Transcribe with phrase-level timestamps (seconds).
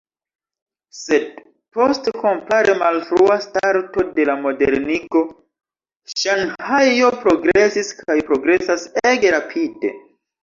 [0.99, 1.25] Sed
[1.77, 5.21] post kompare malfrua starto de la modernigo
[6.21, 9.93] Ŝanhajo progresis kaj progresas ege rapide.